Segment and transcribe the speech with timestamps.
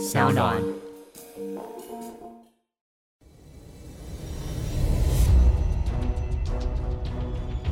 [0.00, 0.56] 小暖。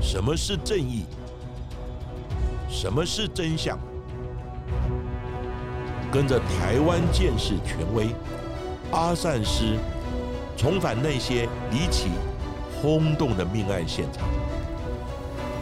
[0.03, 1.07] 什么是正义？
[2.69, 3.79] 什么是真相？
[6.13, 8.09] 跟着台湾剑士权威
[8.93, 9.79] 阿善师，
[10.55, 12.11] 重返那些离奇、
[12.83, 14.29] 轰动的命案现场，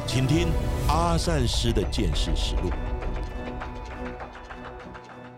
[0.04, 0.48] 请听
[0.88, 2.70] 阿善师的剑士实录。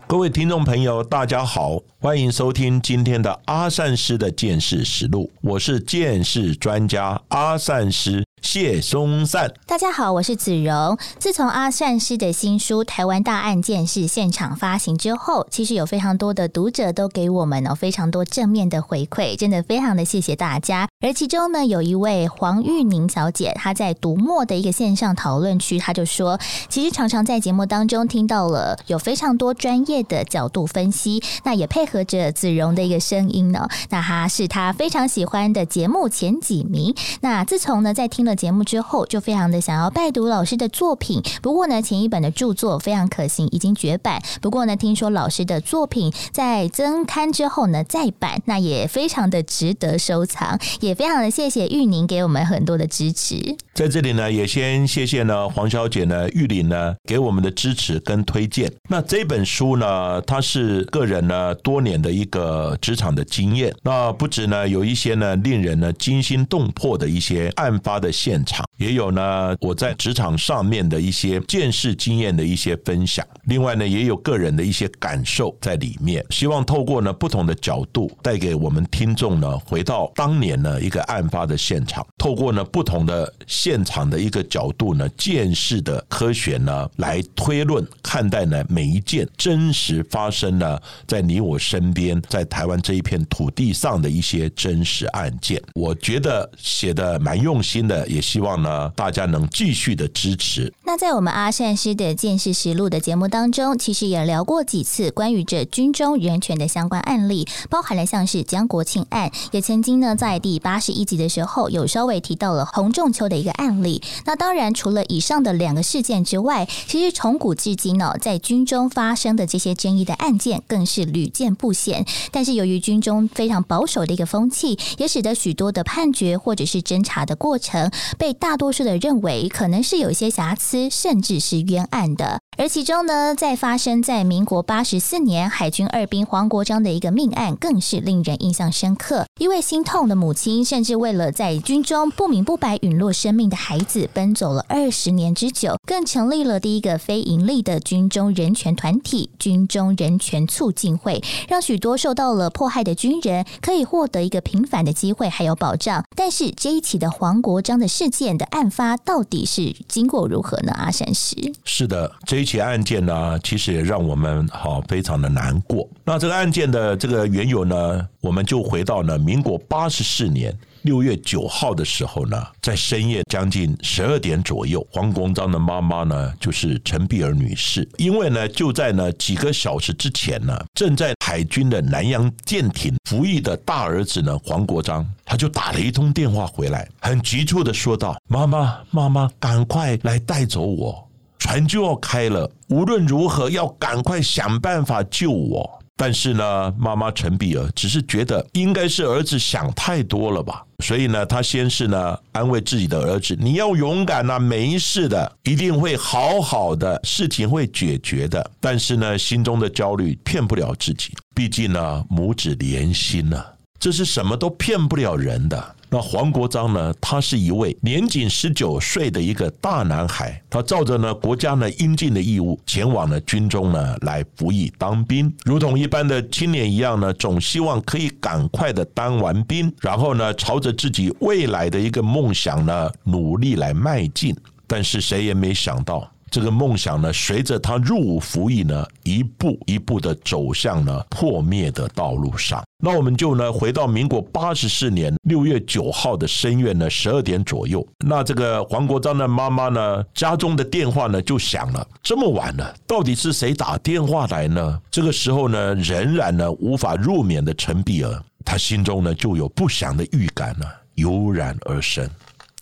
[0.09, 8.25] 各位听众朋友，大家好，欢迎收听今天的阿善师的见识实录，我是见识专家阿善师。
[8.41, 10.97] 谢松善，大家好，我是子荣。
[11.17, 20.87] 自从阿善师的新书《台湾大案件》是现场发行之后，其实有非常多的读者都给我们呢非常多正面的回馈，真的非常的谢谢大家。
[21.01, 36.95] 而其中呢，有一位黄玉宁小姐，她在读墨的一个线上讨论区，她就说，其实常常在节目当中听到了有非常多专业的角度分析，那也配合着子荣的一个声音呢，那她是她非常喜欢的节目前几名。
[37.21, 38.28] 那自从呢，在听。
[38.35, 44.21] 节目之后就非常的想要拜读老师的作品，不过呢前一本的著作非常可行，已经绝版。
[44.41, 53.55] 不过呢听说老师的作品在增刊之后呢再版，那也非常的值得收藏，也非常的谢谢玉宁给我们很多的支持。
[53.73, 58.71] 在这里呢也先谢谢呢黄小姐呢玉玲呢给我们的支持跟推荐。
[58.89, 68.09] 那这本书呢它是个人呢多年的一个职场的经验，那不止呢有一些呢令人呢惊心动魄的一些案发的。
[68.19, 76.25] 现场也有呢，我在职场上面的一些见识经验的一些分享，另外呢，也有个人的一些感受在里面。
[76.29, 95.61] 希望透过呢不同的角度，带给我们听众呢，回到当年呢一个案发的现场，透过呢不同的现场的一个角度呢，见识的科学呢，来推论看待呢每一件真实发生呢在你我身边，在台湾这一片土地上的一些真实案件。
[95.73, 98.08] 我觉得写的蛮用心的。
[98.09, 100.73] 也希望呢，大家能继续的支持。
[100.83, 114.01] 那在我们阿善师的见识实录的节目当中，其实也聊过几次关于这军中人权的相关案例，包含了像是江国庆案，也曾经呢在第八十一集的时候有稍微提到了洪仲秋的一个案例。
[114.25, 122.03] 那当然，除了以上的两个事件之外，其实从古至今呢，在军中发生的这些争议的案件更是屡见不鲜。
[122.31, 127.91] 但是由于军中非常保守的一个风气，也使得许多的判决或者是侦查的过程。
[128.17, 132.38] 被大多数的认为可能是有些瑕疵，甚至是冤案的。
[132.59, 139.25] 而其中呢，在发生在民国八十四年海军二兵黄国章的一个命案，更是令人印象深刻。
[139.39, 156.03] 一位心痛的母亲，甚至为了在军中不明不白陨落生命的孩子，奔走了二十年之久，更成立了第一个非盈利的军中人权团体——军中人权促进会，让许多受到了迫害的军人可以获得一个平反的机会，还有保障。
[156.13, 160.73] 但是这一起的黄国章的事件的案发，到底是经过如何呢？
[160.73, 162.48] 阿山石是的，这一。
[162.49, 165.87] 起案件呢，其实也让我们好非常的难过。
[166.03, 191.05] 那这个案件的这个缘由呢，我们就回到呢民国八十四年六月九号的时候呢，在深夜将近十二点左右，黄国章的妈妈呢就是陈碧儿女士，因为呢就在呢几个小时之前呢，正在海军的南洋舰艇服役的大儿子呢黄国章，他就打了一通电话回来，很急促的说道：“妈妈，妈妈，赶快来带走我。”
[191.39, 195.79] 船就要开了，无论如何要赶快想办法救我。
[195.95, 213.43] 但是呢，妈妈陈碧儿只是觉得应该是儿子想太多了吧，所以呢，他先是呢安慰自己的儿子：“你要勇敢呐，没事的，一定会好好的，事情会解决的。”但是呢，心中的焦虑骗不了自己，毕竟呢，母子连心呢，
[213.77, 215.75] 这是什么都骗不了人的。
[215.91, 216.93] 那黄国章呢？
[217.01, 234.35] 他是一位年仅十九岁的一个大男孩，他照着呢国家呢应尽的义务，前往了军中呢来服役当兵，如同一般的青年一样呢，总希望可以赶快的当完兵，然后呢朝着自己未来的一个梦想呢努力来迈进。
[234.67, 236.07] 但是谁也没想到。
[236.31, 242.63] 这个梦想呢，随着他入伍服役呢，一步一步的走向了破灭的道路上。
[242.81, 247.85] 那我们就呢，回到民国八十四年六月九号的深夜呢，十二点左右。
[248.05, 251.85] 那这个黄国章的妈妈呢，家中的电话呢就响了。
[252.01, 254.79] 这么晚了，到底是谁打电话来呢？
[254.89, 260.65] 这个时候呢，仍然呢无法入眠的陈碧儿，她心中呢就有不祥的预感呢
[260.95, 262.09] 油然而生。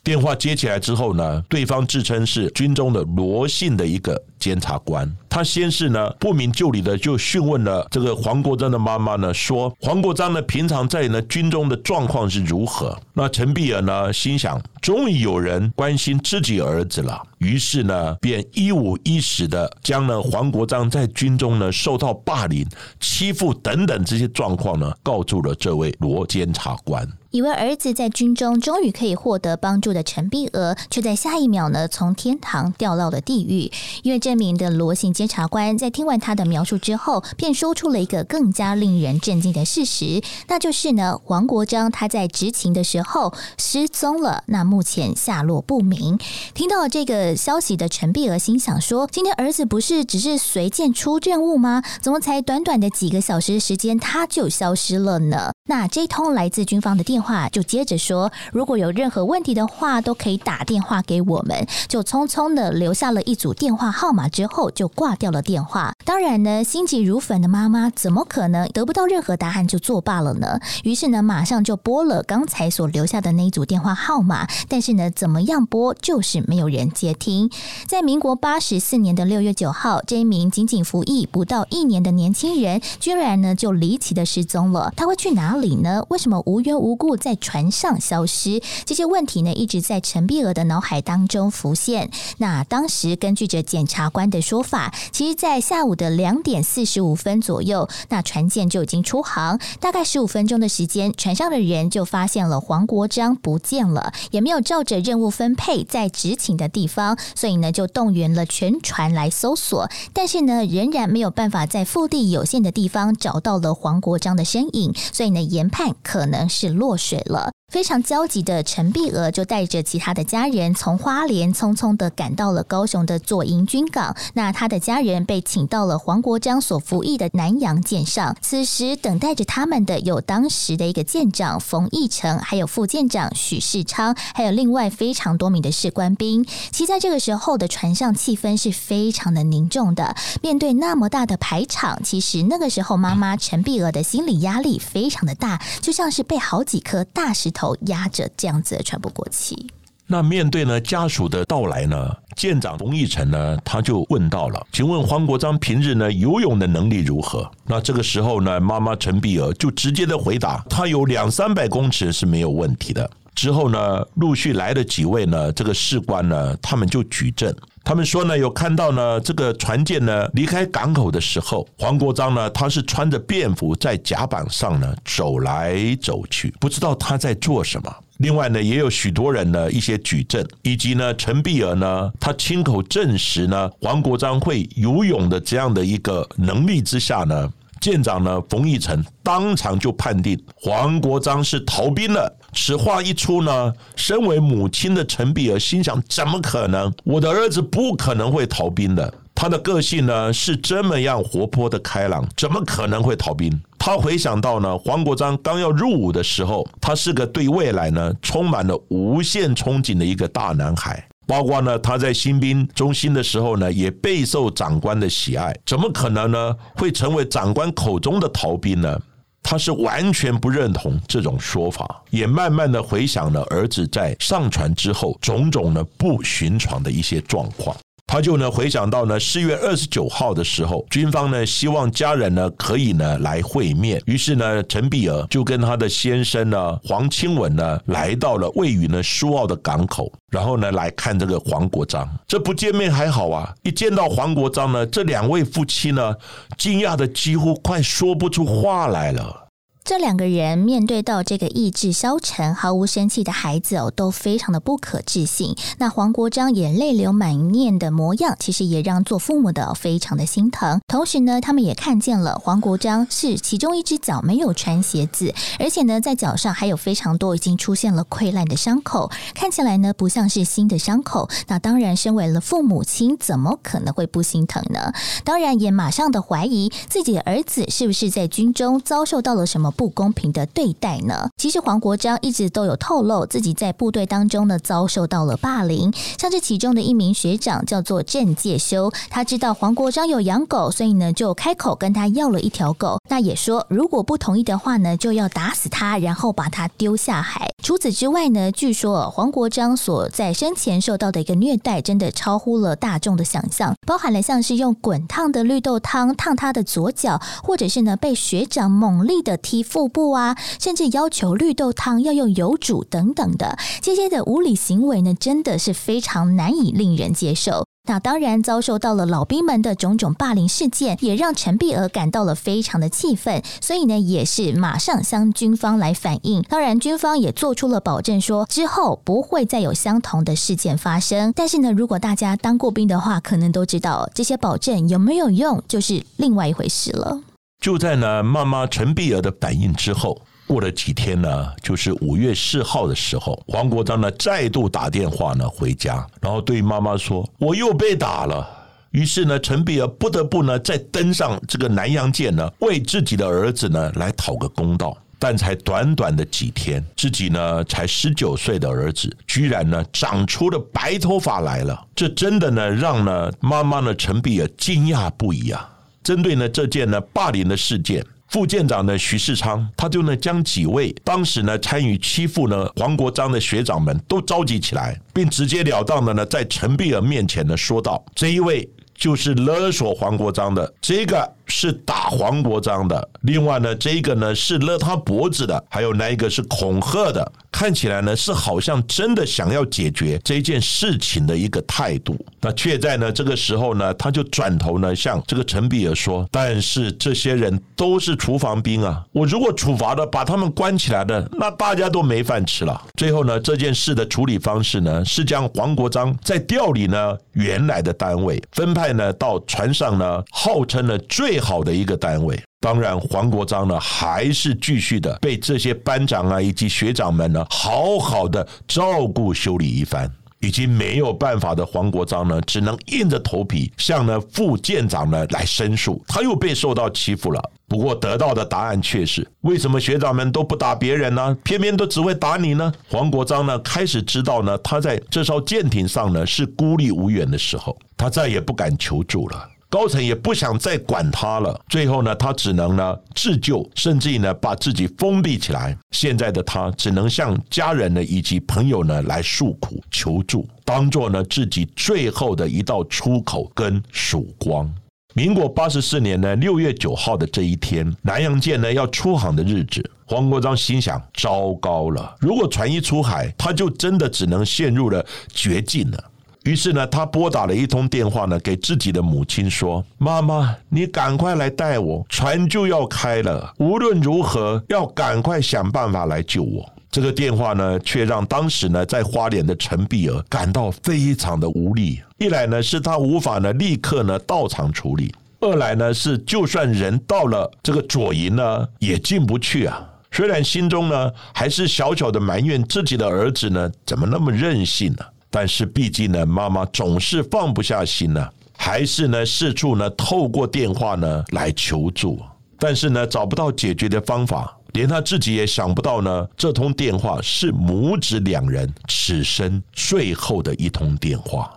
[0.08, 5.14] 电话接起来之后呢，对方自称是军中的罗姓的一个监察官。
[5.28, 12.98] 他先是呢不明就里的就讯问了这个黄国章的妈妈呢，说黄国章呢平常在呢军中的状况是如何？
[13.12, 22.66] 那陈碧儿呢心想，终于有人关心自己儿子了，于是呢便一五一十的将呢黄国章在军中呢受到霸凌、
[23.02, 27.06] 欺负等等这些状况呢告诉了这位罗监察官。
[27.38, 33.72] 以为儿子在军中终于可以获得帮助的陈碧娥，却在下一秒呢从天堂掉到了地狱。
[34.02, 46.18] 因为这名的罗姓监察官在听完他的描述之后，便说出了一个更加令人震惊的事实，那就是呢王国章他在执勤的时候失踪了，那目前下落不明。
[46.56, 51.84] 听到这个消息的陈碧娥心想说：今天儿子不是只是随便出任务吗？
[52.02, 55.52] 怎么才短短的几个小时时间他就消失了呢？
[55.70, 61.68] 那这通来自军方的电话话就接着说，如果有任何问题的话，都可以打电话给我们。
[61.90, 65.94] 就匆匆的留下了一组电话号码之后，就挂掉了电话。
[66.08, 70.58] 当然呢，心急如焚的妈妈怎么可能得不到任何答案就作罢了呢？
[70.86, 74.48] 于是呢，马上就拨了刚才所留下的那一组电话号码。
[74.70, 77.52] 但是呢，怎么样拨就是没有人接听。
[77.88, 84.94] 在民国八十四年的六月九号，这一名仅仅服役不到一年的年轻人，居然呢就离奇的失踪了。
[84.96, 85.58] 他会去哪？
[85.58, 86.06] 里呢？
[86.08, 88.64] 为什么无缘无故在船上消失？
[88.86, 92.10] 这些问题呢，一直在陈碧娥的脑海当中浮现。
[92.38, 99.60] 那当时根据着检察官的说法，其实，在下午的两点四十五分左右，那船舰就已经出航。
[99.80, 109.90] 大概十五分钟的时间，船上的人就发现了黄国章不见了，也没有照着任务分配在执勤的地方，所以呢，就动员了全船来搜索。
[110.14, 115.48] 但是呢，仍然没有办法在腹地有限的地方找到了黄国章的身影，所以呢。
[115.48, 117.57] 研判可能是落水了。
[117.70, 124.16] 非常焦急的陈碧娥就带着其他的家人从花莲匆匆的赶到了高雄的左营军港。
[124.36, 128.34] 那他的家人被请到了黄国章所服役的南洋舰上。
[128.42, 136.46] 此时等待着他们的有当时的一个舰长冯义成，还有副舰长许世昌，还有另外非常多名的士官兵。
[136.72, 140.16] 其实在这个时候的船上气氛是非常的凝重的。
[140.42, 147.52] 面对那么大的排场，其实那个时候妈妈陈碧娥的心理压力非常的大，就像是被好几颗大石。
[147.58, 149.68] 头压着这样子的喘不过气。
[150.06, 167.54] 那面对呢家属的到来呢，舰长冯义成呢他就问到了：“请问黄国章平日呢游泳的能力如何？”那这个时候呢，妈妈陈碧娥就直接的回答：“他有两三百公尺是没有问题的。”之后呢，陆续来的几位呢，这个士官呢，他们就举证。
[167.88, 177.96] 他们说呢，有看到呢，这个船舰呢离开港口的时候，黄国章呢，他是穿着便服在甲板上呢走来走去，不知道他在做什么。
[178.18, 187.50] 另外呢，也有许多人呢一些举证，以及呢陈碧儿呢，他亲口证实呢，黄国章会游泳的这样的一个能力之下呢。
[187.80, 192.36] 舰长呢，冯义成当场就判定黄国章是逃兵了。
[192.60, 196.92] 此话一出呢，身为母亲的陈碧儿心想：怎么可能？
[197.06, 199.14] 我的儿子不可能会逃兵的。
[199.34, 203.62] 他的个性呢是这么样活泼的开朗，怎么可能会逃兵？
[203.78, 211.08] 他回想到呢，黄国章刚要入伍的时候，他是个对未来呢充满了无限憧憬的一个大男孩。
[211.28, 215.56] 包括呢，他在新兵中心的时候呢，也备受长官的喜爱。
[215.66, 216.56] 怎么可能呢？
[216.76, 219.00] 会成为长官口中的逃兵呢？
[219.50, 227.74] 他是完全不认同这种说法，也慢慢的回想了儿子在上船之后种种的不寻常的一些状况。
[228.08, 242.10] 他就呢回想到呢四月二十九号的时候，军方呢希望家人呢可以呢来会面，于是呢陈碧儿就跟他的先生呢黄清文呢来到了位于呢苏澳的港口，然后呢来看这个黄国章。
[242.26, 246.16] 这不见面还好啊，一见到黄国章呢，这两位夫妻呢
[246.58, 249.47] 惊讶的几乎快说不出话来了。
[249.88, 255.56] 这两个人面对到这个意志消沉、毫无生气的孩子哦，都非常的不可置信。
[255.78, 260.82] 那黄国章也泪流满面的模样，其实也让做父母的非常的心疼。
[260.90, 271.30] 同时呢，他们也看见了黄国章是其中一只脚没有穿鞋子，而且呢，在脚上还有非常多已经出现了溃烂的伤口，看起来呢不像是新的伤口。
[271.48, 274.92] 那当然，身为了父母亲，怎么可能会不心疼呢？
[275.24, 279.74] 当然，也马上的怀疑自己的儿子是不是在军中遭受到了什么。
[279.78, 281.30] 不公平的对待呢？
[281.38, 297.48] 其实黄国章一直都有透露自己在部队当中呢遭受到了霸凌，像这其中的一名学长叫做郑介修，他知道黄国章有养狗，所以呢就开口跟他要了一条狗，那也说如果不同意的话呢就要打死他，然后把他丢下海。
[297.68, 317.67] 除此之外呢，据说黄国章所在生前受到的一个虐待，真的超乎了大众的想象，包含了像是用滚烫的绿豆汤烫他的左脚，或者是呢被学长猛力的踢腹部啊，甚至要求绿豆汤要用油煮等等的这些的无理行为呢，真的是非常难以令人接受。
[317.88, 326.44] 那当然，遭受到了老兵们的种种霸凌事件，也让陈碧娥感到了非常的气愤，所以呢，也是马上向军方来反映。
[326.50, 331.32] 当然，军方也做出了保证，说之后不会再有相同的事件发生。
[331.34, 337.22] 但是呢，如果大家当过兵的话，可能都知道这些保证有没有用，就是另外一回事了。
[337.62, 340.22] 就在呢，妈妈陈碧娥的反应之后。
[340.48, 348.48] 过了几天呢，就是五月四号的时候，黄国章呢再度打电话呢回家，然后对妈妈说：“我又被打了。”
[348.92, 354.98] 于是呢，陈碧儿不得不呢再登上这个南阳舰呢，为自己的儿子呢来讨个公道。
[355.20, 365.68] 但才短短的几天，自己呢才十九岁的儿子，居然呢长出了白头发来了，这真的呢让呢妈妈呢陈碧儿惊讶不已啊！
[366.04, 368.06] 针对呢这件呢霸凌的事件。
[368.30, 412.36] 副舰长呢，徐世昌，他就呢将几位当时呢参与欺负呢黄国章的学长们都召集起来，并直截了当的呢在陈碧儿面前呢说道：“这一位就是勒索黄国章的，这个是打黄国章的，另外呢这个呢是勒他脖子的，还有那一个是恐吓的。”看起来呢是好像真的想要解决这件事情的一个态度，那却在呢这个时候呢，他就转头呢向这个陈比尔说：“但是这些人都是厨房兵啊，我如果处罚的把他们关起来的，那大家都没饭吃了。”最后呢，这件事的处理方式呢是将黄国章在调离呢原来的单位，分派呢到船上呢号称呢最最好的一个单位。
[412.60, 420.12] 当然，黄国章呢还是继续的被这些班长啊以及学长们呢好好的照顾修理一番。
[420.40, 427.52] 已经没有办法的黄国章呢，只能硬着头皮向呢副舰长呢来申诉，他又被受到欺负了。
[427.68, 431.36] 不过得到的答案却是：为什么学长们都不打别人呢？
[431.44, 432.72] 偏偏都只会打你呢？
[432.90, 439.50] 黄国章呢开始知道呢，他在这艘舰艇上呢是孤立无援的时候，他再也不敢求助了。
[439.70, 445.78] 高层也不想再管他了，最后呢，他只能呢自救，甚至于呢把自己封闭起来。
[445.92, 454.74] 现在的他只能向家人呢以及朋友呢来诉苦求助，当做呢自己最后的一道出口跟曙光。
[455.14, 466.04] 民国八十四年呢六月九号的这一天，南洋舰呢要出航的日子，黄国章心想：糟糕了，如果船一出海，他就真的只能陷入了绝境了。
[466.48, 473.54] 于是呢，他拨打了一通电话呢，给自己的母亲说：“妈妈，你赶快来带我，船就要开了。
[473.58, 482.00] 无论如何，要赶快想办法来救我。”这个电话呢，却让当时呢在花莲的陈碧儿感到非常的无力。
[482.18, 485.10] 一来呢，是他无法呢立刻呢到场处理；
[485.42, 489.86] 二来呢，是就算人到了这个左营呢，也进不去啊。
[490.14, 495.04] 虽然心中呢还是小小的埋怨自己的儿子呢，怎么那么任性呢？
[495.40, 498.28] 但是毕竟呢，妈妈总是放不下心呢，
[498.58, 502.20] 还是呢四处呢透过电话呢来求助，
[502.58, 511.54] 但是呢找不到解决的方法，连他自己也想不到呢，这通电话是母子两人此生最后的一通电话。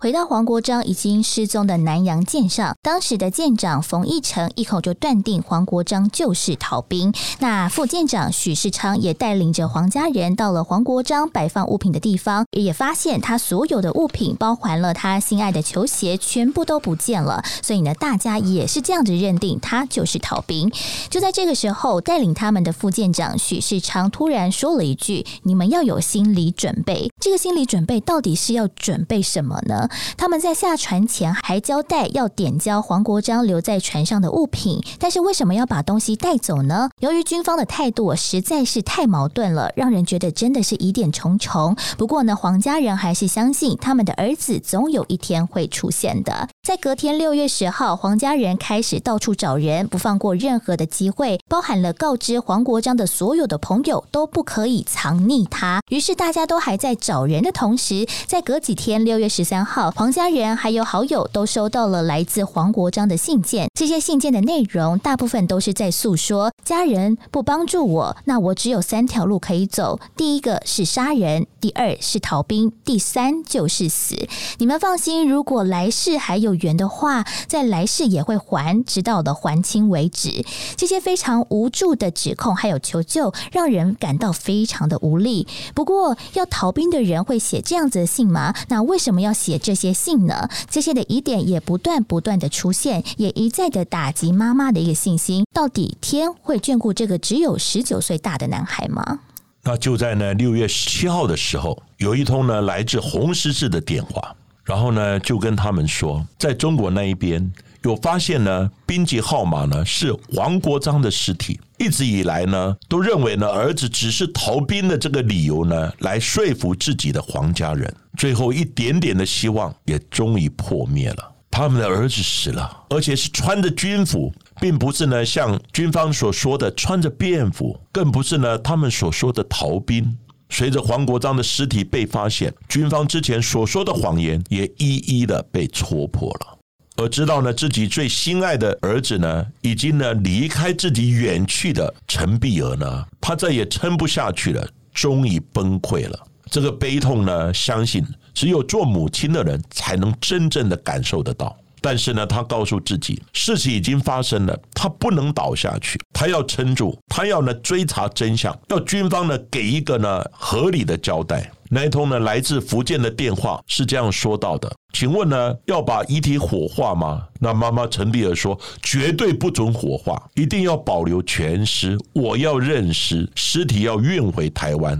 [0.00, 7.12] 回到黄国章已经失踪的南洋舰上，当时的舰长冯义成一口就断定黄国章就是逃兵。
[7.40, 17.42] 那副舰长许世昌也带领着黄家人到了黄国章摆放物品的地方，也发现他所有的物品，包含了他心爱的球鞋，全部都不见了。
[17.60, 20.70] 所以呢，大家也是这样子认定他就是逃兵。
[21.10, 29.87] 就在这个时候，带领他们的副舰长许世昌突然说了一句：“你们要有心理准备。”这个心理准备到底是要准备什么呢？
[30.16, 36.90] 他们在下船前还交代要点交黄国章留在船上的物品，但是为什么要把东西带走呢？
[37.00, 41.76] 由于军方的态度实在是太矛盾了，让人觉得真的是疑点重重。
[41.96, 46.48] 不过呢，黄家人还是相信他们的儿子总有一天会出现的。
[46.68, 55.80] 在隔天六月十号，黄家人开始到处找人，不放过任何的机会，包含了告知黄国章的所有的朋友都不可以藏匿他。
[55.88, 63.70] 于是大家都还在找人的同时，在隔几天六月十三号，黄家人还有好友都收到了来自黄国章的信件。
[63.72, 74.14] 这些信件的内容大部分都是在诉说，家人不帮助我，那我只有三条路可以走：第一个是杀人，第二是逃兵，第三就是死。
[74.58, 76.57] 你们放心，如果来世还有。
[76.58, 80.44] 元的话，在来世也会还，直到的还清为止。
[80.76, 85.46] 这些非常无助的指控还有求救，让人感到非常的无力。
[85.74, 88.54] 不过，要逃兵的人会写这样子的信吗？
[88.68, 90.48] 那为什么要写这些信呢？
[90.68, 95.44] 这些的疑点也不断不断的出现，也一再的打击妈妈的一个信心。
[95.52, 99.20] 到底天会眷顾这个只有十九岁大的男孩吗？
[99.64, 104.34] 那就在呢六月十七号的时候，有一通呢来自红十字的电话，
[104.68, 107.50] 然后呢就跟他们说，在中国那一边
[107.84, 111.58] 有发现呢，兵籍号码呢是黄国璋的尸体。
[111.78, 117.90] 一直以来呢，都认为呢儿子只是逃兵的这个理由呢，来说服自己的黄家人。
[118.18, 124.30] 最后一点点的希望也终于破灭了，他们的儿子死了，而且是穿着军服。
[124.60, 130.18] 并不是呢，像军方所说的穿着便服，更不是呢他们所说的逃兵。
[130.50, 136.58] 随着黄国章的尸体被发现，军方之前所说的谎言也一一的被戳破了。
[136.96, 146.18] 而知道呢自己最心爱的儿子呢，已经呢离开自己远去的陈碧娥呢，他再也撑不下去了，终于崩溃了。
[146.50, 151.56] 这个悲痛呢，相信只有做母亲的人才能真正的感受得到。
[151.80, 161.50] 但是呢，他告诉自己，事情已经发生了，他不能倒下去，他要撑住，他要呢追查真相，要军方呢给一个呢合理的交代。
[161.70, 174.98] 那一通呢来自福建的电话是这样说到的：“请问呢要把遗体火化吗？”那妈妈陈碧儿说：“绝对不准火化，一定要保留全尸，我要认尸，尸体要运回台湾。”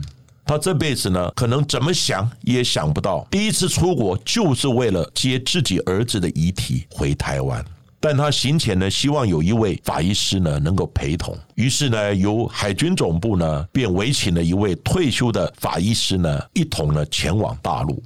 [0.48, 7.62] 他这辈子呢，可能怎么想也想不到，第一次出国就是为了接自己儿子的遗体回台湾。
[8.00, 18.02] 但他行前呢，希望有一位法医师呢能够陪同，于是呢，由海军总部呢便委请了一位退休的法医师呢，一同呢前往大陆。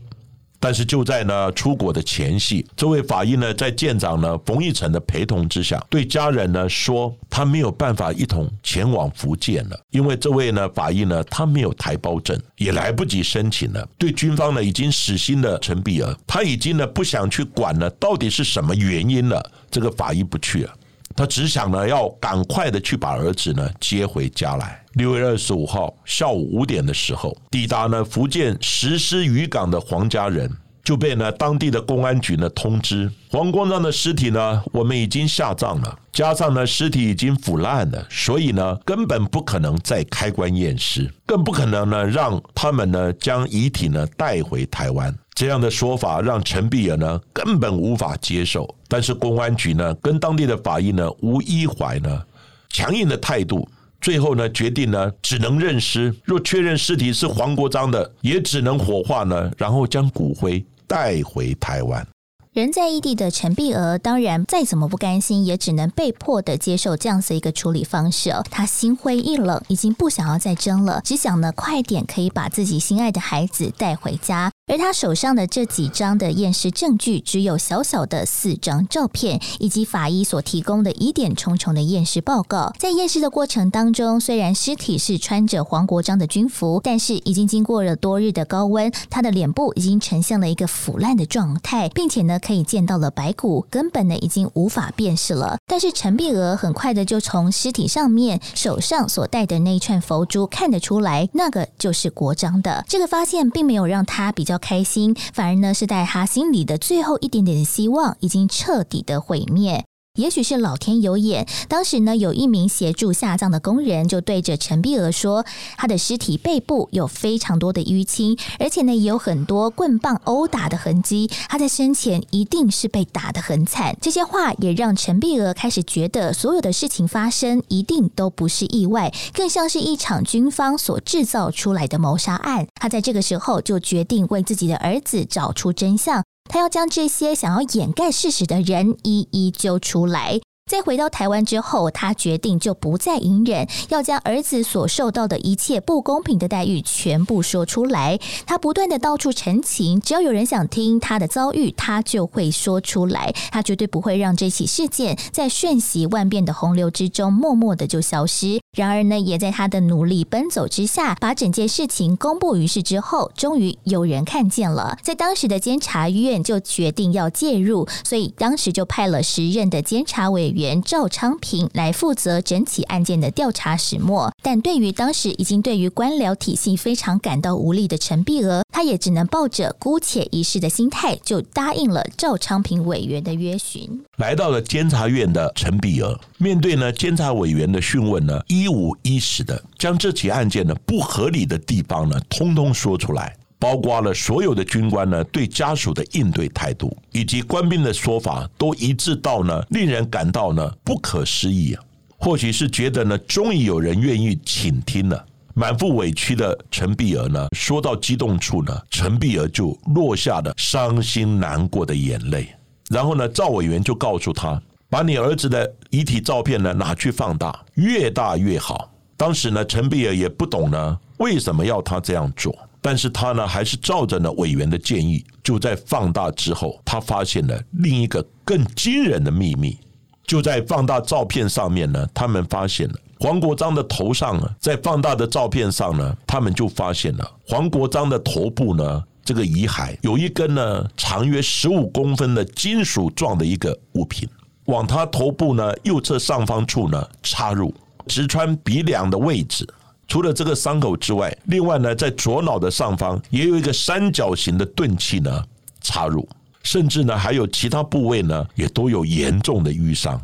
[0.63, 13.85] 但是就在呢出国的前夕，这位法医呢在舰长呢冯玉成的陪同之下，对家人呢说他没有办法一同前往福建了，因为这位呢法医呢他没有台胞证，也来不及申请了。
[13.99, 19.45] 对军方呢已经死心的陈碧儿，他已经呢不想去管了，到底是什么原因了？
[19.69, 20.73] 这个法医不去了。
[21.17, 24.83] 他只想呢，要赶快的去把儿子呢接回家来。
[24.95, 30.51] 六月二十五号下午五点的时候，抵达呢福建石狮渔港的黄家人
[30.85, 45.15] 就被呢当地的公安局呢通知，黄光章的尸体呢我们已经下葬了，加上呢尸体已经腐烂了，所以呢根本不可能再开棺验尸，更不可能呢让他们呢将遗体呢带回台湾。
[45.35, 52.23] 这样的说法让陈碧儿呢根本无法接受，但是公安局呢跟当地的法医呢吴一怀呢
[52.69, 53.67] 强硬的态度，
[54.01, 62.07] 最后呢决定呢只能认尸，若确认尸体是黄国章的，也只能火化呢，然后将骨灰带回台湾。
[62.53, 68.31] 人在异地的陈碧娥，当然再怎么不甘心，也只能被迫的接受这样子一个处理方式。
[68.51, 74.53] 她心灰意冷，已经不想要再争了，只想呢快点可以把自己心爱的孩子带回家。
[74.73, 82.73] 而他手上的这几张的验尸证据，只有小小的四张照片，以及法医所提供的疑点重重的验尸报告。
[82.79, 95.59] 在验尸的过程当中，虽然尸体是穿着黄国章的军服，但是已经经过了多日的高温，他的脸部已经呈现了一个腐烂的状态，并且呢，可以见到了白骨，根本呢已经无法辨识了。
[95.67, 102.83] 但是陈碧娥很快的就从尸体上面手上所戴的那一串佛珠看得出来，那个就是国章的。
[102.89, 104.62] 这个发现并没有让他比较。
[104.63, 109.85] 开心，反而呢是在他心里的最后一点点的希望已经彻底的毁灭。
[110.19, 115.47] 也许是老天有眼，当时呢，有一名协助下葬的工人就对着陈碧娥说
[115.79, 121.31] ：“他的尸体背部有非常多的淤青，而且呢，也有很多棍棒殴打的痕迹。
[121.49, 132.67] 他在生前一定是被打得很惨。”这些话也让陈碧娥开始觉得，所有的事情发生一定都不是意外，更像是一场军方所制造出来的谋杀案。
[132.75, 136.23] 他在这个时候就决定为自己的儿子找出真相。
[136.45, 140.41] 他要将这些想要掩盖事实的人一一揪出来。
[140.71, 148.19] 在回到台湾之后，他决定就不再隐忍，要将儿子所受到的一切不公平的待遇全部说出来。
[148.47, 153.35] 他不断的到处陈情，只要有人想听他的遭遇，他就会说出来。
[153.51, 158.61] 他绝对不会让这起事件在瞬息万变的洪流之中默默的就消失。
[158.75, 164.97] 然而呢，也在他的努力奔走之下，把整件事情公布于世之后，终于有人看见了。
[165.03, 170.52] 在当时的监察院就决定要介入，所以当时就派了时任的监察委。
[170.53, 174.33] 员赵昌平来负责整起案件的调查始末。
[174.43, 184.03] 但对于当时已经对于官僚体系非常感到无力的陈碧娥，他也只能抱着姑且一试的心态，就答应了赵昌平委员的约询。
[184.19, 193.37] 来到了监察院的陈碧娥，面对呢监察委员的讯问呢，一五一十的将这起案件呢不合理的地方呢，通通说出来。
[193.63, 201.85] 包括了所有的军官呢，对家属的应对态度，以及官兵的说法，都一致到呢，令人感到呢不可思议啊！
[202.19, 205.25] 或许是觉得呢，终于有人愿意倾听了。
[205.55, 212.53] 满腹委屈的陈碧儿呢，说到激动处呢，陈碧儿就落下了伤心难过的眼泪。
[212.91, 218.91] 然后呢，赵委员就告诉他，把你儿子的遗体照片呢拿去放大，越大越好。
[219.17, 222.53] 当时呢，陈碧儿也不懂呢，为什么要他这样做。
[222.83, 229.79] 但是他呢，还是照着呢委员的建议，就在放大之后，他发现了另一个更惊人的秘密。
[230.25, 244.29] 就在放大照片上面呢，他们发现了黄国章的头上呢，在放大的照片上呢，他们就发现了黄国章的头部呢，这个遗骸有一根呢长约十五公分的金属状的一个物品，
[244.67, 247.75] 往他头部呢右侧上方处呢插入，
[248.07, 249.69] 直穿鼻梁的位置。
[250.09, 255.43] 除了这个伤口之外，另外呢，在左脑的上方也有一个三角形的钝器呢
[255.81, 256.29] 插入，
[256.63, 260.21] 甚至呢还有其他部位呢也都有严重的淤伤。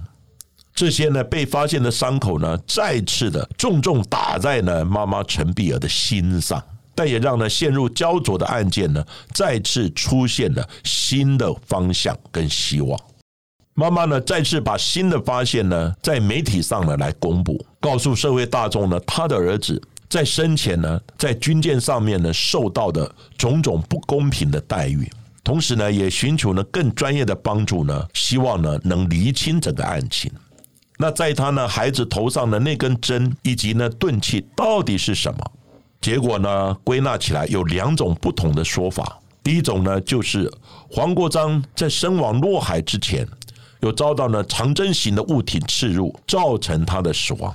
[0.74, 6.62] 这些呢被发现的伤口呢，再次的重重打在呢妈妈陈碧儿的心上，
[6.94, 13.00] 但也让呢陷入焦灼的案件呢再次出现了新的方向跟希望。
[13.78, 25.08] 妈妈呢，再次把新的发现呢，在媒体上呢来公布，告诉社会大众呢，他的儿子在生前呢，在军舰上面呢受到的种种不公平的待遇，
[25.44, 30.28] 同时呢，也寻求呢更专业的帮助呢，希望呢能厘清整个案情。
[30.96, 35.38] 那在他呢孩子头上的那根针以及呢钝器到底是什么？
[36.00, 39.20] 结果呢归纳起来有两种不同的说法。
[39.44, 40.52] 第一种呢，就是
[40.90, 43.24] 黄国章在身亡落海之前。
[43.80, 47.54] 有遭到呢长针型的物体刺入，造成他的死亡。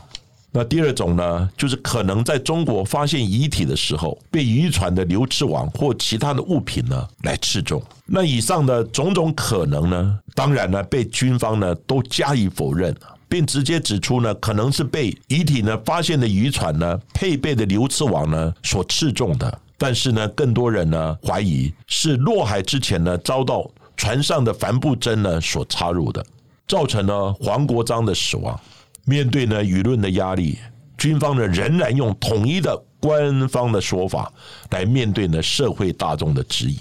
[0.55, 7.81] 那第二种呢，就是可能在中国发现遗体的时候，被渔船的流刺网或其他的物品呢来刺中。
[8.05, 12.95] 那以上的种种可能呢，当然呢被军方呢都加以否认，
[13.27, 19.59] 并直接指出呢，可能是被遗体呢发现的渔船呢配备的流刺网呢所刺中的。
[19.75, 23.67] 但是呢，更多人呢怀疑是落海之前呢遭到。
[23.95, 26.25] 船上的帆布针呢所插入的，
[26.67, 28.59] 造成了黄国章的死亡。
[29.05, 30.57] 面对呢舆论的压力，
[30.97, 34.31] 军方呢仍然用统一的官方的说法
[34.69, 36.77] 来面对呢社会大众的质疑。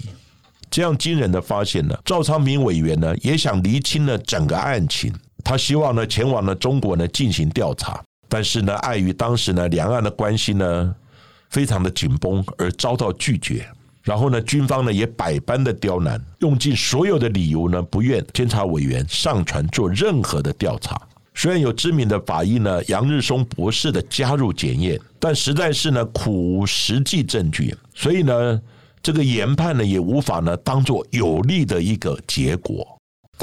[0.71, 10.95] 这样惊人的发现呢，赵昌明委员呢也想厘清了整个案情，他希望呢前往呢中国呢进行调查，但是呢碍于当时呢两岸的关系呢
[11.49, 13.67] 非常的紧绷，而遭到拒绝。
[14.03, 21.01] 然后呢，军方呢也百般的刁难，用尽所有的理由呢，不愿监察委员上船做任何的调查。
[21.33, 28.61] 虽然有知名的法医呢杨日松博士的加入检验，但实在是呢苦无实际证据，所以呢
[29.01, 32.85] 这个研判呢也无法呢当做有利的一个结果。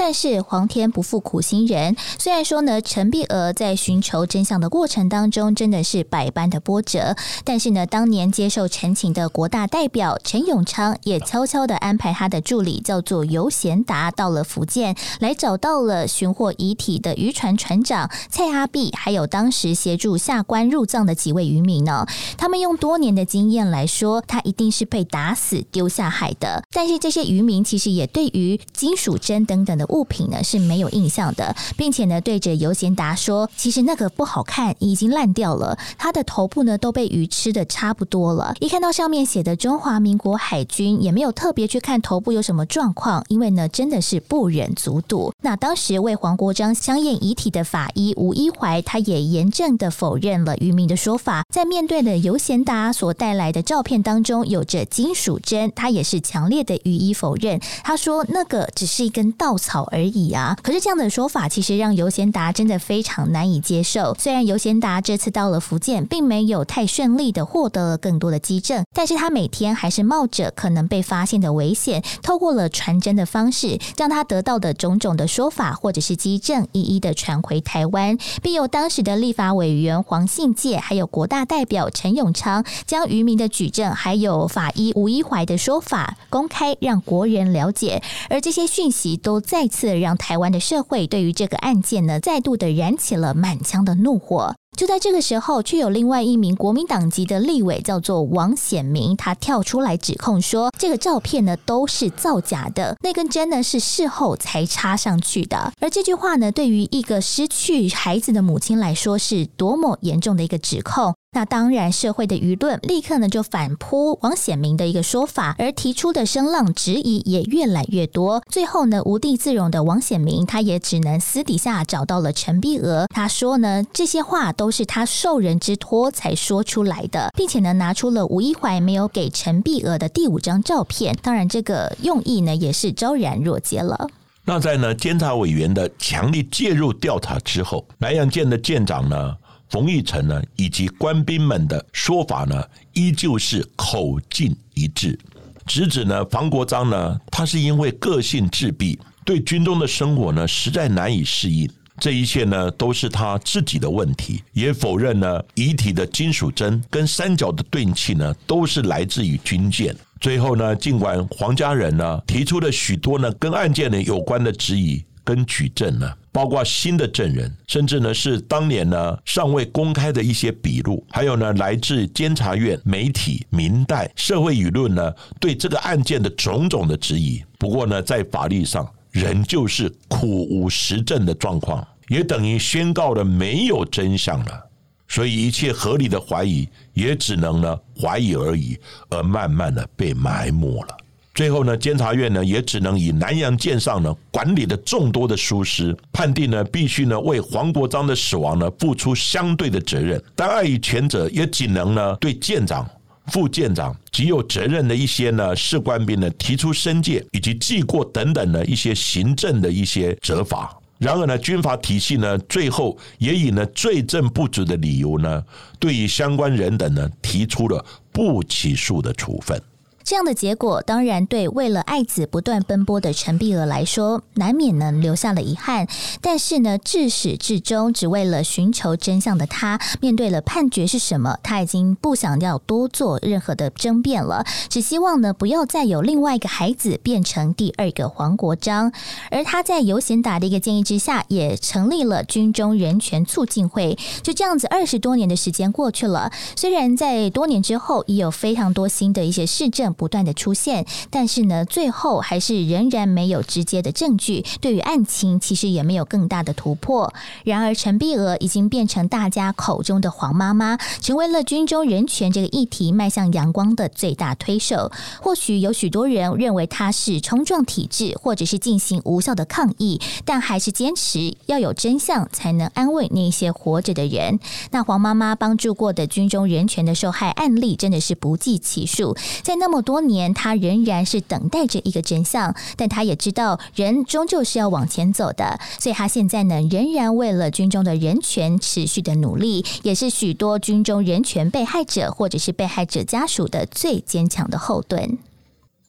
[0.03, 22.07] 但是皇天不负苦心人，虽然说呢，陈碧娥在寻求真相的过程当中真的是百般的波折，但是呢，当年接受陈情的国大代表陈永昌也悄悄的安排他的助理叫做尤贤达到了福建，来找到了寻获遗体的渔船船长蔡阿碧，还有当时协助下关入藏的几位渔民呢。
[22.39, 26.63] 他们用多年的经验来说，他一定是被打死丢下海的。
[26.71, 29.85] 但是这些渔民其实也对于金属针等等的。
[29.91, 35.77] 物品呢是没有印象的，并且呢对着尤贤达说：“其实那个不好看，已经烂掉了。
[35.97, 38.55] 他的头部呢都被鱼吃的差不多了。
[38.59, 45.33] 一看到上面写的中华民国海军，也没有特别去看头部有什么状况，因为呢真的是不忍卒睹。
[45.41, 51.45] 那当时为黄国章相验遗体的法医吴一怀，他也严正的否认了渔民的说法。
[51.49, 57.59] 在面对的尤贤达所带来的照片当中，有着金属针，他也是强烈的予以否认。
[57.83, 60.57] 他说那个只是一根稻草。”好而已啊！
[60.61, 64.13] 可是这样的说法其实让尤贤达真的非常难以接受。
[64.19, 88.03] 虽然尤贤达这次到了福建，并没有太顺利的获得了更多的基证，但是他每天还是冒着可能被发现的危险，透过了传真的方式，将他得到的种种的说法或者是基证一一的传回台湾，并由当时的立法委员黄信介，还有国大代表陈永昌，将渔民的举证，还有法医吴一怀的说法公开，让国人了解。
[88.29, 89.60] 而这些讯息都在。
[89.61, 94.55] 再次让台湾的社会对于这个案件呢，再度的燃起了满腔的怒火。
[94.75, 105.71] 就在这个时候，却有另外一名国民党籍的立委叫做王显明，他跳出来指控说，这个照片呢都是造假的，那根针呢是事后才插上去的。
[105.79, 111.13] 而这句话呢，对于一个失去孩子的母亲来说，是多么严重的一个指控。
[111.33, 118.43] 那当然，社会的舆论立刻呢就反扑王显明的一个说法，而提出的声浪质疑也越来越多。
[118.49, 131.17] 最后呢，无地自容的王显明，他也只能私底下找到了陈碧娥，他说呢，这些话都是他受人之托才说出来的，并且呢，拿出了吴一怀没有给陈碧娥的第五张照片。
[131.21, 134.09] 当然，这个用意呢也是昭然若揭了。
[134.43, 139.37] 那在呢监察委员的强力介入调查之后，南洋舰的舰长呢？
[139.71, 145.17] 冯玉成呢，以及官兵们的说法呢，依旧是口径一致，
[145.65, 159.95] 直指呢房国璋呢，他是因为个性自闭，对军中的生活呢实在难以适应，这一切呢都是他自己的问题，也否认呢遗体的金属针跟三角的钝器呢都是来自于军舰。
[160.19, 165.01] 最后呢，尽管黄家人呢提出了许多呢跟案件呢有关的质疑。
[165.23, 177.43] 跟举证呢，包括新的证人，甚至呢是当年呢尚未公开的一些笔录，还有呢来自监察院、媒体、明代、社会舆论呢对这个案件的种种的质疑。
[177.59, 184.67] 不过呢，在法律上仍旧是苦无实证的状况，也等于宣告了没有真相了。
[185.07, 190.97] 所以一切合理的怀疑也只能呢怀疑而已，而慢慢的被埋没了。
[191.33, 200.21] 最后呢，监察院呢也只能以南洋舰上呢管理的众多的疏失，判定呢必须呢为黄国章的死亡呢付出相对的责任。
[200.35, 202.85] 但碍于前者，也仅能呢对舰长、
[203.27, 210.77] 副舰长极有责任的一些呢士官兵呢提出申诫以及记过等等的一些行政的一些责罚。
[210.97, 215.41] 然而呢，军法体系呢最后也以呢罪证不足的理由呢，
[215.79, 219.59] 对于相关人等呢提出了不起诉的处分。
[220.03, 225.87] 这样的结果，当然对为了爱子不断奔波的陈碧娥来说，难免呢留下了遗憾。
[226.21, 238.91] 但是呢，至始至终只为了寻求真相的他，面对了判决是什么，他已经不想要多做任何的争辩了，只希望呢不要再有另外一个孩子变成第二个黄国章。
[239.29, 243.97] 而他在尤贤达的一个建议之下，也成立了军中人权促进会。
[244.23, 249.91] 就这样子，二十多年的时间过去了，虽然在多年之后，也有非常多新的一些市政。
[250.01, 257.13] 不断的出现，但是呢，最后还是仍然没有直接的证据，对于案情其实也没有更大的突破。
[257.43, 264.91] 然而，陈碧娥已经变成大家口中的黄妈妈，成为了军中人权这个议题迈向阳光的最大推手。
[265.21, 274.39] 或许有许多人认为她是冲撞体制，或者是进行无效的抗议，但还是坚持要有真相才能安慰那些活着的人。
[274.71, 279.80] 那黄妈妈帮助过的军中人权的受害案例真的是不计其数，在那么。
[279.81, 295.17] 多年，他仍然是等待着一个真相，但他也知道人终究是要往前走的，所以他现在呢，仍然为了军中的人权持续的努力，也是许多军中人权被害者或者是被害者家属的最坚强的后盾。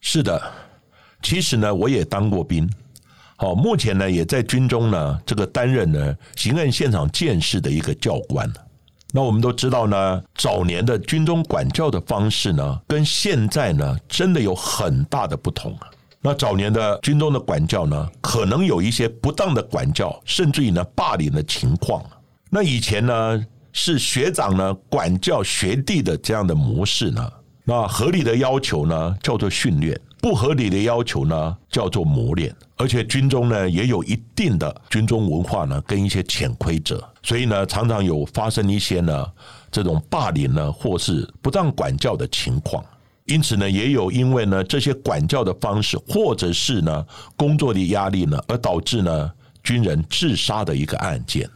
[0.01, 0.41] 是的，
[1.23, 2.69] 其实呢，我也当过兵，
[3.37, 8.53] 好，目前呢，也在军中呢，这个担任呢刑案现场见识的一个教官。
[9.15, 15.77] 那我们都知道呢，早年的军中管教的方式呢，跟现在呢，真的有很大的不同。
[16.23, 22.03] 那早年的军中的管教呢，可能有一些不当的管教，甚至于呢，霸凌的情况。
[22.49, 27.31] 那以前呢，是学长呢管教学弟的这样的模式呢，
[27.65, 30.01] 那合理的要求呢，叫做训练。
[30.23, 39.27] 不合理的要求呢，叫做磨练，而且军中呢也有一定的军中文化呢，跟一些潜规则，所以呢常常有发生一些呢
[39.69, 42.85] 这种霸凌呢或是不当管教的情况，
[43.25, 47.05] 因此呢也有因为呢这些管教的方式或者是呢
[47.35, 49.29] 工作的压力呢而导致呢
[49.65, 51.51] 军人自杀的一个案件。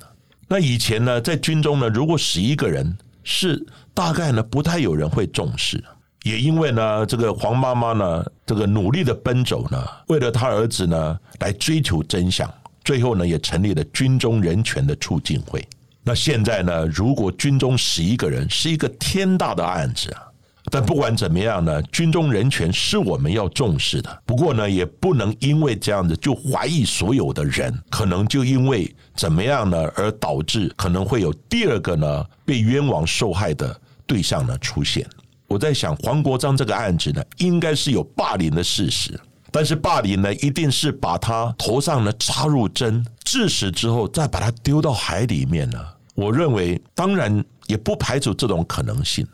[0.48, 5.84] 那以前呢在军中呢，如果死一个人，是大概呢不太有人会重视。
[6.26, 15.64] 也因为呢，这个黄妈妈呢，这个努力的奔走呢，为了她儿子呢，来追求真相，最后呢，也成立了军中人权的促进会。
[16.02, 20.22] 那现在呢，如果军中十一个人，是一个天大的案子啊。
[20.68, 24.22] 但不管怎么样呢，军中人权是我们要重视的。
[24.26, 35.06] 不过呢，也不能因为这样子就怀疑所有的人，可能就因为怎么样呢，而导致可能会有第二个呢被冤枉受害的对象呢出现。
[35.48, 39.18] 我在想，黄国章这个案子呢，应该是有霸凌的事实，
[39.50, 45.78] 但是霸凌呢，一定是把他头上呢插入针，致死之后再把他丢到海里面呢。
[46.14, 49.26] 我认为，当然也不排除这种可能性。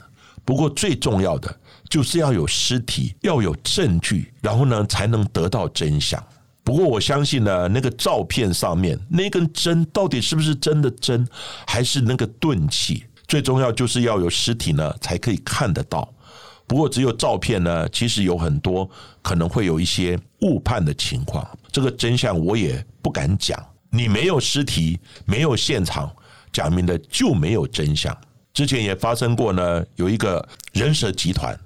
[0.45, 1.57] 不过最重要的
[1.89, 6.23] 就是要有尸体，要有证据，然后呢才能得到真相。
[6.65, 11.27] 不过我相信呢，那个照片上面那根针到底是不是真的针，
[11.67, 13.05] 还是那个钝器？
[13.33, 16.07] 最重要就是要有尸体呢，才可以看得到。
[16.67, 18.87] 不过只有照片呢，其实有很多
[19.23, 21.43] 可能会有一些误判的情况。
[21.71, 23.59] 这个真相我也不敢讲。
[23.89, 26.15] 你没有尸体，没有现场，
[26.53, 28.15] 讲明的就没有真相。
[28.53, 31.59] 之前也发生过呢，有一个人蛇集团。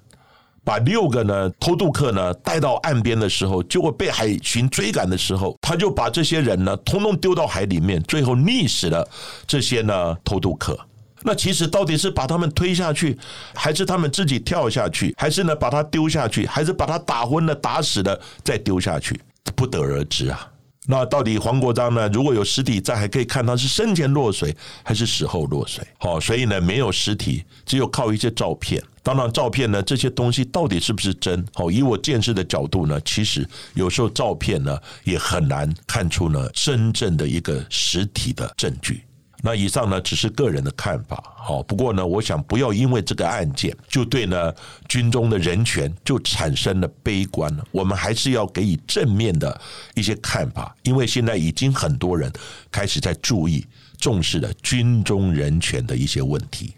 [0.63, 9.09] 把六个呢偷渡客呢带到岸边的时候，结果被海巡追赶的时候，他就把这些人呢通通丢到海里面，最后溺死了
[9.49, 10.79] 这些呢偷渡客。
[11.27, 13.19] 那其实到底是把他们推下去，
[13.53, 19.21] 还是他们自己跳下去，还是呢把他丢下去，还是把他打昏了、打死了再丢下去，
[19.57, 20.49] 不得而知啊。
[20.89, 22.09] 那到底黄国章呢？
[22.11, 25.85] 如果有尸体在，还可以看他是生前落水还是死后落水。
[25.99, 28.81] 好，所以呢没有尸体，只有靠一些照片。
[29.03, 31.45] 当然，照片呢这些东西到底是不是真？
[31.53, 39.03] 好，以我见识的角度呢，其实有时候照片呢也很难看出呢真正的一个实体的证据。
[39.47, 44.53] 那以上呢只是个人的看法，好，不过呢，我想不要因为这个案件就对呢
[44.89, 47.65] 军中的人权就产生了悲观了。
[47.71, 49.61] 我们还是要给予正面的
[49.95, 52.29] 一些看法，因为现在已经很多人
[52.73, 53.65] 开始在注意、
[54.01, 56.75] 重视了军中人权的一些问题。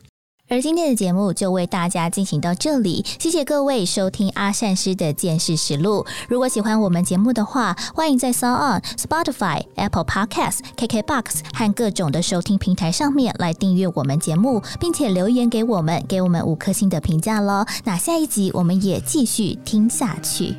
[0.51, 6.07] 而今天的节目就为大家进行到这里，谢谢各位收听阿善师的见识实录。
[6.27, 17.67] 如果喜欢我们节目的话，欢迎在 s o n Spotify、Apple Podcasts、KKBox 和各种的收听平台上面来订阅我们节目，并且留言给我们，给我们五颗星的评价喽。
[17.85, 20.55] 那下一集我们也继续听下去。